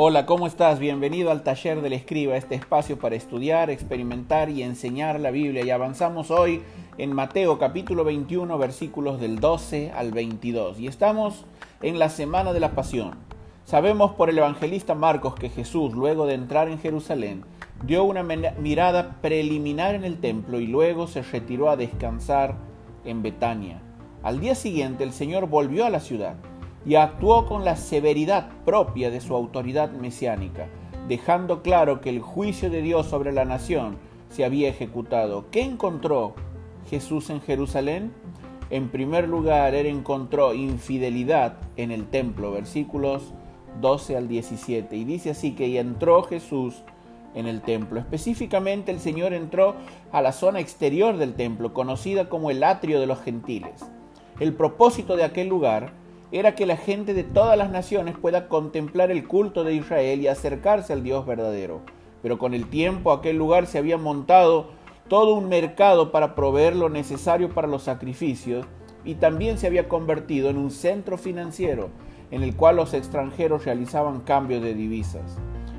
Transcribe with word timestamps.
Hola, 0.00 0.26
¿cómo 0.26 0.46
estás? 0.46 0.78
Bienvenido 0.78 1.32
al 1.32 1.42
taller 1.42 1.82
del 1.82 1.92
escriba, 1.92 2.36
este 2.36 2.54
espacio 2.54 3.00
para 3.00 3.16
estudiar, 3.16 3.68
experimentar 3.68 4.48
y 4.48 4.62
enseñar 4.62 5.18
la 5.18 5.32
Biblia. 5.32 5.64
Y 5.64 5.70
avanzamos 5.70 6.30
hoy 6.30 6.62
en 6.98 7.12
Mateo 7.12 7.58
capítulo 7.58 8.04
21 8.04 8.56
versículos 8.58 9.20
del 9.20 9.40
12 9.40 9.90
al 9.90 10.12
22. 10.12 10.78
Y 10.78 10.86
estamos 10.86 11.46
en 11.82 11.98
la 11.98 12.10
semana 12.10 12.52
de 12.52 12.60
la 12.60 12.76
pasión. 12.76 13.16
Sabemos 13.64 14.12
por 14.12 14.30
el 14.30 14.38
evangelista 14.38 14.94
Marcos 14.94 15.34
que 15.34 15.50
Jesús, 15.50 15.92
luego 15.94 16.26
de 16.26 16.34
entrar 16.34 16.68
en 16.68 16.78
Jerusalén, 16.78 17.42
dio 17.82 18.04
una 18.04 18.22
mirada 18.22 19.16
preliminar 19.20 19.96
en 19.96 20.04
el 20.04 20.20
templo 20.20 20.60
y 20.60 20.68
luego 20.68 21.08
se 21.08 21.22
retiró 21.22 21.70
a 21.70 21.76
descansar 21.76 22.54
en 23.04 23.24
Betania. 23.24 23.82
Al 24.22 24.38
día 24.38 24.54
siguiente 24.54 25.02
el 25.02 25.12
Señor 25.12 25.48
volvió 25.48 25.84
a 25.84 25.90
la 25.90 25.98
ciudad 25.98 26.36
y 26.88 26.94
actuó 26.94 27.44
con 27.44 27.66
la 27.66 27.76
severidad 27.76 28.48
propia 28.64 29.10
de 29.10 29.20
su 29.20 29.34
autoridad 29.34 29.90
mesiánica, 29.90 30.68
dejando 31.06 31.60
claro 31.62 32.00
que 32.00 32.08
el 32.08 32.20
juicio 32.20 32.70
de 32.70 32.80
Dios 32.80 33.06
sobre 33.06 33.30
la 33.30 33.44
nación 33.44 33.98
se 34.30 34.42
había 34.42 34.70
ejecutado. 34.70 35.50
¿Qué 35.50 35.60
encontró 35.60 36.32
Jesús 36.88 37.28
en 37.28 37.42
Jerusalén? 37.42 38.10
En 38.70 38.88
primer 38.88 39.28
lugar, 39.28 39.74
él 39.74 39.84
encontró 39.84 40.54
infidelidad 40.54 41.58
en 41.76 41.90
el 41.90 42.06
templo, 42.06 42.52
versículos 42.52 43.34
12 43.82 44.16
al 44.16 44.28
17, 44.28 44.96
y 44.96 45.04
dice 45.04 45.30
así 45.30 45.52
que 45.52 45.78
entró 45.78 46.22
Jesús 46.22 46.82
en 47.34 47.46
el 47.46 47.60
templo. 47.60 48.00
Específicamente 48.00 48.92
el 48.92 49.00
Señor 49.00 49.34
entró 49.34 49.74
a 50.10 50.22
la 50.22 50.32
zona 50.32 50.60
exterior 50.60 51.18
del 51.18 51.34
templo, 51.34 51.74
conocida 51.74 52.30
como 52.30 52.50
el 52.50 52.64
atrio 52.64 52.98
de 52.98 53.06
los 53.06 53.20
gentiles. 53.20 53.84
El 54.40 54.54
propósito 54.54 55.16
de 55.16 55.24
aquel 55.24 55.48
lugar 55.48 55.92
era 56.30 56.54
que 56.54 56.66
la 56.66 56.76
gente 56.76 57.14
de 57.14 57.24
todas 57.24 57.56
las 57.56 57.70
naciones 57.70 58.16
pueda 58.18 58.48
contemplar 58.48 59.10
el 59.10 59.26
culto 59.26 59.64
de 59.64 59.74
Israel 59.74 60.20
y 60.20 60.28
acercarse 60.28 60.92
al 60.92 61.02
Dios 61.02 61.26
verdadero. 61.26 61.80
Pero 62.22 62.38
con 62.38 62.52
el 62.54 62.68
tiempo 62.68 63.12
aquel 63.12 63.36
lugar 63.36 63.66
se 63.66 63.78
había 63.78 63.96
montado 63.96 64.70
todo 65.08 65.34
un 65.34 65.48
mercado 65.48 66.12
para 66.12 66.34
proveer 66.34 66.76
lo 66.76 66.90
necesario 66.90 67.48
para 67.48 67.68
los 67.68 67.84
sacrificios 67.84 68.66
y 69.04 69.14
también 69.14 69.56
se 69.56 69.66
había 69.66 69.88
convertido 69.88 70.50
en 70.50 70.58
un 70.58 70.70
centro 70.70 71.16
financiero 71.16 71.88
en 72.30 72.42
el 72.42 72.54
cual 72.54 72.76
los 72.76 72.92
extranjeros 72.92 73.64
realizaban 73.64 74.20
cambios 74.20 74.62
de 74.62 74.74
divisas. 74.74 75.38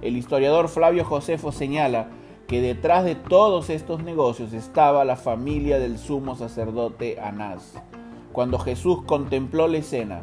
El 0.00 0.16
historiador 0.16 0.68
Flavio 0.68 1.04
Josefo 1.04 1.52
señala 1.52 2.08
que 2.46 2.62
detrás 2.62 3.04
de 3.04 3.14
todos 3.14 3.68
estos 3.68 4.02
negocios 4.02 4.54
estaba 4.54 5.04
la 5.04 5.16
familia 5.16 5.78
del 5.78 5.98
sumo 5.98 6.34
sacerdote 6.34 7.20
Anás. 7.20 7.74
Cuando 8.32 8.58
Jesús 8.58 9.02
contempló 9.06 9.68
la 9.68 9.78
escena, 9.78 10.22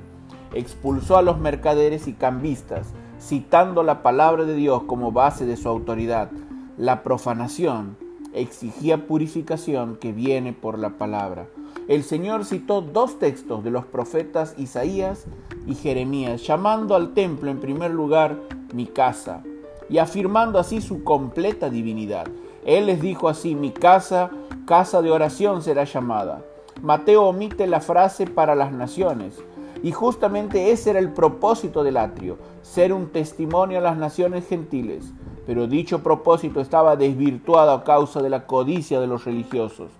expulsó 0.53 1.17
a 1.17 1.21
los 1.21 1.39
mercaderes 1.39 2.07
y 2.07 2.13
cambistas, 2.13 2.93
citando 3.19 3.83
la 3.83 4.01
palabra 4.03 4.45
de 4.45 4.55
Dios 4.55 4.83
como 4.83 5.11
base 5.11 5.45
de 5.45 5.57
su 5.57 5.67
autoridad. 5.67 6.29
La 6.77 7.03
profanación 7.03 7.97
exigía 8.33 9.07
purificación 9.07 9.97
que 9.97 10.13
viene 10.13 10.53
por 10.53 10.79
la 10.79 10.91
palabra. 10.91 11.47
El 11.87 12.03
Señor 12.03 12.45
citó 12.45 12.81
dos 12.81 13.19
textos 13.19 13.63
de 13.63 13.71
los 13.71 13.85
profetas 13.85 14.53
Isaías 14.57 15.25
y 15.65 15.75
Jeremías, 15.75 16.45
llamando 16.45 16.95
al 16.95 17.13
templo 17.13 17.49
en 17.49 17.59
primer 17.59 17.91
lugar 17.91 18.37
mi 18.73 18.85
casa 18.85 19.43
y 19.89 19.97
afirmando 19.97 20.59
así 20.59 20.81
su 20.81 21.03
completa 21.03 21.69
divinidad. 21.69 22.27
Él 22.65 22.87
les 22.87 23.01
dijo 23.01 23.29
así, 23.29 23.55
mi 23.55 23.71
casa, 23.71 24.29
casa 24.65 25.01
de 25.01 25.11
oración 25.11 25.61
será 25.61 25.85
llamada. 25.85 26.43
Mateo 26.81 27.23
omite 27.23 27.65
la 27.65 27.81
frase 27.81 28.27
para 28.27 28.53
las 28.53 28.71
naciones. 28.71 29.43
Y 29.83 29.91
justamente 29.91 30.71
ese 30.71 30.91
era 30.91 30.99
el 30.99 31.11
propósito 31.11 31.83
del 31.83 31.97
atrio, 31.97 32.37
ser 32.61 32.93
un 32.93 33.07
testimonio 33.09 33.79
a 33.79 33.81
las 33.81 33.97
naciones 33.97 34.47
gentiles. 34.47 35.13
Pero 35.45 35.67
dicho 35.67 36.03
propósito 36.03 36.61
estaba 36.61 36.95
desvirtuado 36.95 37.71
a 37.71 37.83
causa 37.83 38.21
de 38.21 38.29
la 38.29 38.45
codicia 38.45 38.99
de 38.99 39.07
los 39.07 39.25
religiosos. 39.25 39.91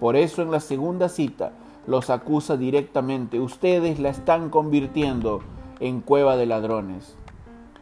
Por 0.00 0.16
eso 0.16 0.42
en 0.42 0.50
la 0.50 0.60
segunda 0.60 1.08
cita 1.08 1.52
los 1.86 2.10
acusa 2.10 2.56
directamente, 2.56 3.40
ustedes 3.40 3.98
la 3.98 4.10
están 4.10 4.50
convirtiendo 4.50 5.40
en 5.80 6.00
cueva 6.00 6.36
de 6.36 6.46
ladrones. 6.46 7.16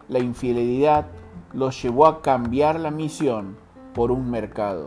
La 0.09 0.21
infidelidad 0.21 1.07
los 1.53 1.83
llevó 1.83 2.07
a 2.07 2.23
cambiar 2.23 2.79
la 2.79 2.91
misión 2.91 3.57
por 3.95 4.13
un 4.13 4.31
mercado. 4.31 4.87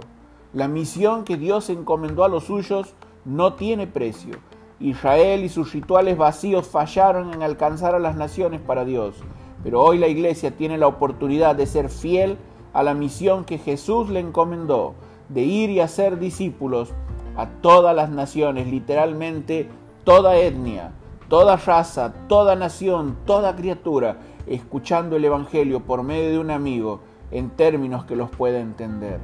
La 0.54 0.68
misión 0.68 1.26
que 1.26 1.36
Dios 1.36 1.70
encomendó 1.70 2.24
a 2.24 2.30
los 2.30 2.46
suyos 2.46 2.96
no 3.30 3.54
tiene 3.54 3.86
precio. 3.86 4.38
Israel 4.80 5.44
y 5.44 5.50
sus 5.50 5.74
rituales 5.74 6.18
vacíos 6.18 6.68
fallaron 6.68 7.34
en 7.34 7.44
alcanzar 7.44 7.94
a 7.94 8.00
las 8.00 8.16
naciones 8.16 8.60
para 8.60 8.86
Dios, 8.86 9.16
pero 9.64 9.84
hoy 9.84 9.98
la 9.98 10.08
iglesia 10.08 10.52
tiene 10.52 10.78
la 10.78 10.88
oportunidad 10.88 11.56
de 11.56 11.68
ser 11.68 11.90
fiel 11.90 12.38
a 12.74 12.82
la 12.82 12.94
misión 12.94 13.46
que 13.46 13.58
Jesús 13.58 14.10
le 14.10 14.20
encomendó, 14.20 14.96
de 15.28 15.44
ir 15.44 15.70
y 15.70 15.80
hacer 15.80 16.18
discípulos 16.18 16.92
a 17.36 17.48
todas 17.62 17.96
las 17.96 18.10
naciones, 18.10 18.68
literalmente 18.68 19.70
toda 20.04 20.38
etnia, 20.38 20.94
toda 21.28 21.56
raza, 21.58 22.14
toda 22.28 22.56
nación, 22.56 23.16
toda 23.26 23.56
criatura, 23.56 24.18
escuchando 24.48 25.18
el 25.18 25.26
Evangelio 25.26 25.82
por 25.82 26.02
medio 26.02 26.32
de 26.32 26.40
un 26.40 26.50
amigo 26.50 27.02
en 27.30 27.52
términos 27.52 28.06
que 28.06 28.16
los 28.16 28.32
pueda 28.32 28.60
entender. 28.60 29.20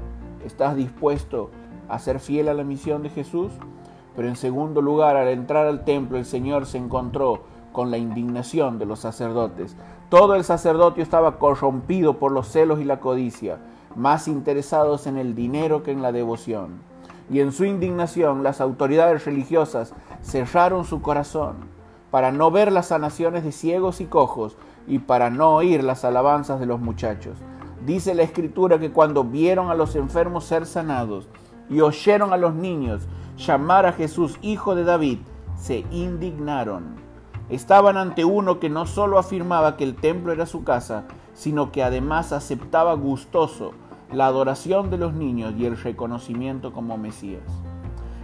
¿Estás 0.45 0.75
dispuesto 0.75 1.49
a 1.89 1.97
ser 1.97 2.19
fiel 2.19 2.49
a 2.49 2.53
la 2.53 2.63
misión 2.63 3.01
de 3.01 3.09
Jesús? 3.09 3.51
Pero 4.15 4.27
en 4.27 4.35
segundo 4.35 4.81
lugar, 4.81 5.17
al 5.17 5.27
entrar 5.27 5.65
al 5.65 5.83
templo, 5.83 6.17
el 6.17 6.25
Señor 6.25 6.65
se 6.65 6.77
encontró 6.77 7.41
con 7.71 7.91
la 7.91 7.97
indignación 7.97 8.79
de 8.79 8.85
los 8.85 8.99
sacerdotes. 8.99 9.75
Todo 10.09 10.35
el 10.35 10.43
sacerdocio 10.43 11.03
estaba 11.03 11.37
corrompido 11.37 12.19
por 12.19 12.31
los 12.31 12.47
celos 12.47 12.79
y 12.79 12.85
la 12.85 12.99
codicia, 12.99 13.57
más 13.95 14.27
interesados 14.27 15.07
en 15.07 15.17
el 15.17 15.35
dinero 15.35 15.83
que 15.83 15.91
en 15.91 16.01
la 16.01 16.11
devoción. 16.11 16.79
Y 17.29 17.39
en 17.39 17.51
su 17.51 17.65
indignación 17.65 18.43
las 18.43 18.61
autoridades 18.61 19.25
religiosas 19.25 19.93
cerraron 20.21 20.85
su 20.85 21.01
corazón 21.01 21.55
para 22.11 22.31
no 22.31 22.49
ver 22.51 22.71
las 22.71 22.87
sanaciones 22.87 23.43
de 23.43 23.51
ciegos 23.51 23.99
y 23.99 24.05
cojos 24.05 24.55
y 24.87 24.99
para 24.99 25.29
no 25.29 25.55
oír 25.55 25.83
las 25.83 26.05
alabanzas 26.05 26.59
de 26.61 26.65
los 26.65 26.79
muchachos. 26.79 27.37
Dice 27.85 28.15
la 28.15 28.23
escritura 28.23 28.79
que 28.79 28.91
cuando 28.91 29.25
vieron 29.25 29.69
a 29.69 29.75
los 29.75 29.95
enfermos 29.95 30.45
ser 30.45 30.65
sanados 30.65 31.27
y 31.69 31.81
oyeron 31.81 32.31
a 32.31 32.37
los 32.37 32.53
niños 32.53 33.07
llamar 33.37 33.85
a 33.85 33.93
Jesús 33.93 34.37
hijo 34.41 34.75
de 34.75 34.83
David, 34.83 35.19
se 35.57 35.85
indignaron. 35.91 36.95
Estaban 37.49 37.97
ante 37.97 38.25
uno 38.25 38.59
que 38.59 38.69
no 38.69 38.85
solo 38.85 39.19
afirmaba 39.19 39.77
que 39.77 39.83
el 39.83 39.95
templo 39.95 40.33
era 40.33 40.45
su 40.45 40.63
casa, 40.63 41.05
sino 41.33 41.71
que 41.71 41.83
además 41.83 42.31
aceptaba 42.31 42.93
gustoso 42.93 43.73
la 44.11 44.27
adoración 44.27 44.89
de 44.89 44.97
los 44.97 45.13
niños 45.13 45.53
y 45.57 45.65
el 45.65 45.77
reconocimiento 45.77 46.73
como 46.73 46.97
Mesías. 46.97 47.43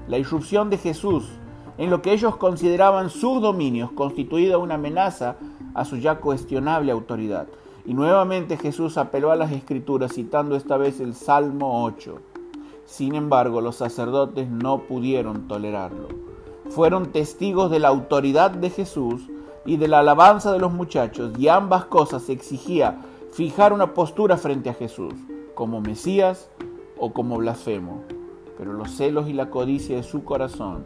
La 0.08 0.18
irrupción 0.18 0.70
de 0.70 0.78
Jesús 0.78 1.30
en 1.78 1.90
lo 1.90 2.02
que 2.02 2.14
ellos 2.14 2.36
consideraban 2.36 3.10
sus 3.10 3.42
dominios 3.42 3.92
constituía 3.92 4.58
una 4.58 4.76
amenaza 4.76 5.38
a 5.74 5.86
su 5.86 5.98
ya 5.98 6.16
cuestionable 6.20 6.92
autoridad. 6.92 7.48
Y 7.86 7.94
nuevamente 7.94 8.58
Jesús 8.58 8.98
apeló 8.98 9.32
a 9.32 9.36
las 9.36 9.52
escrituras 9.52 10.14
citando 10.14 10.56
esta 10.56 10.78
vez 10.78 11.00
el 11.00 11.16
Salmo 11.16 11.84
8. 11.84 12.31
Sin 12.92 13.16
embargo, 13.16 13.62
los 13.62 13.78
sacerdotes 13.78 14.50
no 14.50 14.80
pudieron 14.80 15.48
tolerarlo. 15.48 16.10
Fueron 16.72 17.14
testigos 17.14 17.72
de 17.72 17.80
la 17.80 17.88
autoridad 17.88 18.52
de 18.52 18.70
Jesús 18.70 19.30
y 19.66 19.78
de 19.78 19.88
la 19.88 20.00
alabanza 20.00 20.52
de 20.52 20.60
los 20.60 20.74
muchachos, 20.74 21.32
y 21.40 21.48
ambas 21.48 21.86
cosas 21.86 22.28
exigía 22.28 23.00
fijar 23.32 23.72
una 23.72 23.94
postura 23.94 24.36
frente 24.36 24.70
a 24.70 24.74
Jesús, 24.74 25.14
como 25.56 25.80
Mesías 25.80 26.50
o 27.00 27.14
como 27.14 27.38
blasfemo. 27.38 28.04
Pero 28.58 28.74
los 28.74 28.92
celos 28.92 29.30
y 29.30 29.34
la 29.34 29.50
codicia 29.50 29.96
de 29.96 30.04
su 30.04 30.26
corazón 30.26 30.84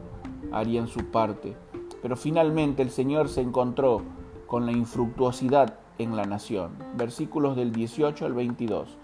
harían 0.51 0.87
su 0.87 1.05
parte. 1.05 1.57
Pero 2.03 2.15
finalmente 2.15 2.83
el 2.83 2.91
Señor 2.91 3.29
se 3.29 3.41
encontró 3.41 4.03
con 4.45 4.67
la 4.67 4.73
infructuosidad 4.73 5.79
en 5.97 6.15
la 6.15 6.25
nación. 6.25 6.69
Versículos 6.95 7.55
del 7.55 7.71
18 7.71 8.27
al 8.27 8.33
22. 8.33 8.95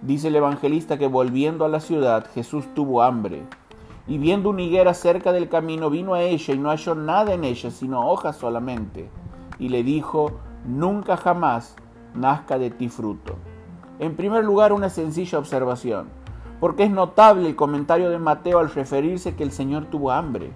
Dice 0.00 0.28
el 0.28 0.36
evangelista 0.36 0.96
que 0.96 1.08
volviendo 1.08 1.64
a 1.64 1.68
la 1.68 1.80
ciudad 1.80 2.26
Jesús 2.32 2.72
tuvo 2.72 3.02
hambre 3.02 3.42
y 4.06 4.18
viendo 4.18 4.48
una 4.50 4.62
higuera 4.62 4.94
cerca 4.94 5.32
del 5.32 5.48
camino 5.48 5.90
vino 5.90 6.14
a 6.14 6.22
ella 6.22 6.54
y 6.54 6.58
no 6.58 6.68
halló 6.68 6.94
nada 6.94 7.34
en 7.34 7.42
ella 7.42 7.72
sino 7.72 8.08
hojas 8.08 8.36
solamente 8.36 9.10
y 9.58 9.70
le 9.70 9.82
dijo, 9.82 10.38
nunca 10.64 11.16
jamás 11.16 11.74
nazca 12.14 12.58
de 12.58 12.70
ti 12.70 12.88
fruto. 12.88 13.34
En 13.98 14.14
primer 14.14 14.44
lugar, 14.44 14.72
una 14.72 14.88
sencilla 14.88 15.38
observación, 15.38 16.06
porque 16.60 16.84
es 16.84 16.90
notable 16.92 17.48
el 17.48 17.56
comentario 17.56 18.08
de 18.08 18.18
Mateo 18.18 18.60
al 18.60 18.70
referirse 18.70 19.34
que 19.34 19.42
el 19.42 19.50
Señor 19.50 19.86
tuvo 19.86 20.12
hambre. 20.12 20.52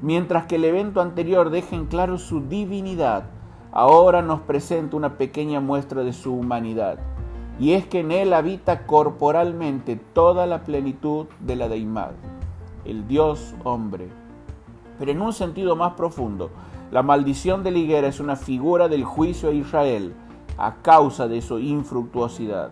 Mientras 0.00 0.46
que 0.46 0.56
el 0.56 0.64
evento 0.64 1.02
anterior 1.02 1.50
deja 1.50 1.76
en 1.76 1.84
claro 1.84 2.16
su 2.16 2.40
divinidad, 2.40 3.24
ahora 3.70 4.22
nos 4.22 4.40
presenta 4.40 4.96
una 4.96 5.18
pequeña 5.18 5.60
muestra 5.60 6.04
de 6.04 6.14
su 6.14 6.32
humanidad 6.32 6.98
y 7.58 7.72
es 7.72 7.86
que 7.86 8.00
en 8.00 8.12
él 8.12 8.32
habita 8.32 8.86
corporalmente 8.86 9.96
toda 9.96 10.46
la 10.46 10.62
plenitud 10.62 11.26
de 11.40 11.56
la 11.56 11.68
deidad, 11.68 12.12
el 12.84 13.08
Dios 13.08 13.54
hombre. 13.64 14.08
Pero 14.98 15.10
en 15.10 15.20
un 15.20 15.32
sentido 15.32 15.74
más 15.74 15.94
profundo, 15.94 16.50
la 16.90 17.02
maldición 17.02 17.62
de 17.64 17.72
la 17.72 17.78
higuera 17.78 18.08
es 18.08 18.20
una 18.20 18.36
figura 18.36 18.88
del 18.88 19.04
juicio 19.04 19.48
a 19.50 19.52
Israel, 19.52 20.14
a 20.56 20.76
causa 20.76 21.28
de 21.28 21.42
su 21.42 21.58
infructuosidad. 21.58 22.70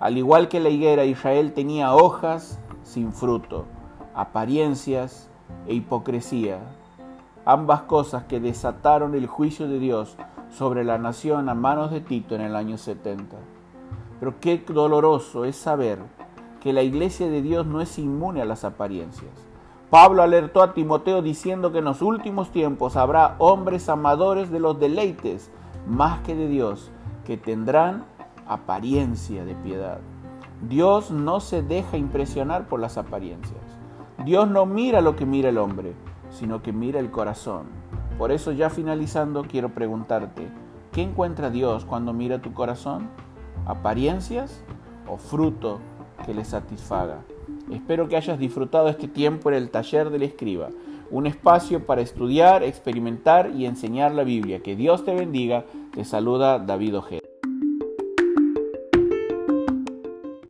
Al 0.00 0.18
igual 0.18 0.48
que 0.48 0.60
la 0.60 0.68
higuera, 0.68 1.04
Israel 1.04 1.52
tenía 1.52 1.94
hojas 1.94 2.58
sin 2.82 3.12
fruto, 3.12 3.64
apariencias 4.14 5.30
e 5.66 5.74
hipocresía, 5.74 6.58
ambas 7.44 7.82
cosas 7.82 8.24
que 8.24 8.40
desataron 8.40 9.14
el 9.14 9.26
juicio 9.26 9.68
de 9.68 9.78
Dios 9.78 10.16
sobre 10.50 10.84
la 10.84 10.98
nación 10.98 11.48
a 11.48 11.54
manos 11.54 11.90
de 11.90 12.00
Tito 12.00 12.34
en 12.34 12.40
el 12.42 12.56
año 12.56 12.78
70. 12.78 13.53
Pero 14.20 14.40
qué 14.40 14.64
doloroso 14.66 15.44
es 15.44 15.56
saber 15.56 15.98
que 16.60 16.72
la 16.72 16.82
iglesia 16.82 17.28
de 17.28 17.42
Dios 17.42 17.66
no 17.66 17.80
es 17.80 17.98
inmune 17.98 18.40
a 18.40 18.46
las 18.46 18.64
apariencias. 18.64 19.32
Pablo 19.90 20.22
alertó 20.22 20.62
a 20.62 20.72
Timoteo 20.74 21.22
diciendo 21.22 21.70
que 21.70 21.78
en 21.78 21.84
los 21.84 22.02
últimos 22.02 22.50
tiempos 22.50 22.96
habrá 22.96 23.36
hombres 23.38 23.88
amadores 23.88 24.50
de 24.50 24.60
los 24.60 24.80
deleites 24.80 25.50
más 25.86 26.20
que 26.20 26.34
de 26.34 26.48
Dios, 26.48 26.90
que 27.24 27.36
tendrán 27.36 28.04
apariencia 28.46 29.44
de 29.44 29.54
piedad. 29.54 29.98
Dios 30.68 31.10
no 31.10 31.40
se 31.40 31.62
deja 31.62 31.96
impresionar 31.96 32.66
por 32.66 32.80
las 32.80 32.96
apariencias. 32.96 33.60
Dios 34.24 34.48
no 34.48 34.64
mira 34.66 35.00
lo 35.00 35.16
que 35.16 35.26
mira 35.26 35.50
el 35.50 35.58
hombre, 35.58 35.94
sino 36.30 36.62
que 36.62 36.72
mira 36.72 37.00
el 37.00 37.10
corazón. 37.10 37.66
Por 38.18 38.32
eso 38.32 38.52
ya 38.52 38.70
finalizando 38.70 39.44
quiero 39.44 39.70
preguntarte, 39.70 40.48
¿qué 40.92 41.02
encuentra 41.02 41.50
Dios 41.50 41.84
cuando 41.84 42.12
mira 42.12 42.40
tu 42.40 42.52
corazón? 42.52 43.10
¿Apariencias 43.66 44.62
o 45.08 45.16
fruto 45.16 45.80
que 46.26 46.34
le 46.34 46.44
satisfaga? 46.44 47.22
Espero 47.72 48.08
que 48.08 48.16
hayas 48.16 48.38
disfrutado 48.38 48.88
este 48.88 49.08
tiempo 49.08 49.50
en 49.50 49.56
el 49.56 49.70
taller 49.70 50.10
del 50.10 50.22
escriba, 50.22 50.68
un 51.10 51.26
espacio 51.26 51.86
para 51.86 52.02
estudiar, 52.02 52.62
experimentar 52.62 53.50
y 53.54 53.66
enseñar 53.66 54.12
la 54.12 54.24
Biblia. 54.24 54.60
Que 54.60 54.76
Dios 54.76 55.04
te 55.04 55.14
bendiga. 55.14 55.64
Te 55.94 56.04
saluda 56.04 56.58
David 56.58 56.98
Ojeda. 56.98 57.33